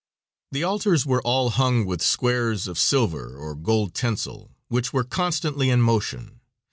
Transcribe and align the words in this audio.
The 0.51 0.63
altars 0.63 1.05
were 1.05 1.21
all 1.21 1.51
hung 1.51 1.85
with 1.85 2.01
squares 2.01 2.65
of 2.67 2.79
silver 2.79 3.37
or 3.37 3.53
gold 3.53 3.93
tinsel, 3.93 4.49
which 4.67 4.91
were 4.91 5.03
constantly 5.03 5.69
in 5.69 5.79
motion. 5.83 6.39